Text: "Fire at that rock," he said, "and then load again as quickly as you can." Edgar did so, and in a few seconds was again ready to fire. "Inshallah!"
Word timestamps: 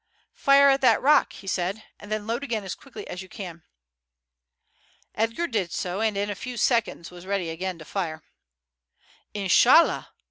"Fire 0.33 0.67
at 0.69 0.81
that 0.81 0.99
rock," 0.99 1.31
he 1.31 1.45
said, 1.45 1.83
"and 1.99 2.11
then 2.11 2.25
load 2.25 2.43
again 2.43 2.63
as 2.63 2.73
quickly 2.73 3.07
as 3.07 3.21
you 3.21 3.29
can." 3.29 3.61
Edgar 5.13 5.45
did 5.45 5.71
so, 5.71 6.01
and 6.01 6.17
in 6.17 6.31
a 6.31 6.33
few 6.33 6.57
seconds 6.57 7.11
was 7.11 7.23
again 7.23 7.29
ready 7.29 7.77
to 7.77 7.85
fire. 7.85 8.23
"Inshallah!" 9.35 10.09